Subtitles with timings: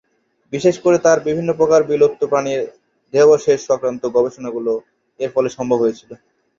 [0.53, 2.61] বিশেষ করে তার বিভিন্ন প্রকার বিলুপ্ত প্রাণীর
[3.13, 4.71] দেহাবশেষ সংক্রান্ত গবেষণাগুলো
[5.19, 6.11] এর ফলে সম্ভব হয়েছিল।